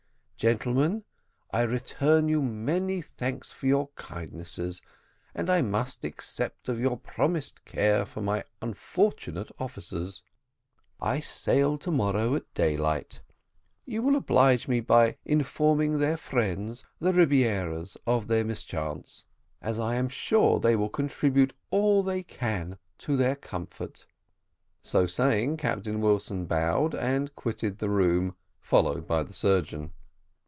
Gentlemen, 0.41 1.03
I 1.51 1.61
return 1.61 2.27
you 2.27 2.41
many 2.41 2.99
thanks 3.03 3.51
for 3.51 3.67
your 3.67 3.89
kindness, 3.89 4.81
and 5.35 5.49
I 5.51 5.61
must 5.61 6.03
accept 6.03 6.67
of 6.67 6.79
your 6.79 6.97
promised 6.97 7.63
care 7.63 8.07
for 8.07 8.23
my 8.23 8.43
unfortunate 8.59 9.51
officers. 9.59 10.23
I 10.99 11.19
sail 11.19 11.77
to 11.77 11.91
morrow 11.91 12.33
at 12.33 12.51
daylight. 12.55 13.21
You 13.85 14.01
will 14.01 14.15
oblige 14.15 14.67
me 14.67 14.79
by 14.79 15.17
informing 15.25 15.99
their 15.99 16.17
friends, 16.17 16.85
the 16.99 17.13
Rebieras, 17.13 17.95
of 18.07 18.25
their 18.25 18.43
mischance, 18.43 19.25
as 19.61 19.79
I 19.79 19.93
am 19.93 20.09
sure 20.09 20.59
they 20.59 20.75
will 20.75 20.89
contribute 20.89 21.53
all 21.69 22.01
they 22.01 22.23
can 22.23 22.79
to 22.97 23.15
their 23.15 23.35
comfort." 23.35 24.07
So 24.81 25.05
saying, 25.05 25.57
Captain 25.57 26.01
Wilson 26.01 26.45
bowed 26.47 26.95
and 26.95 27.35
quitted 27.35 27.77
the 27.77 27.89
room, 27.91 28.35
followed 28.59 29.05
by 29.05 29.21
the 29.21 29.33
surgeon. 29.35 29.93